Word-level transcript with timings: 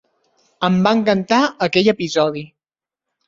Em 0.67 0.77
va 0.87 0.93
encantar 0.99 1.41
aquell 1.67 1.91
episodi! 1.95 2.45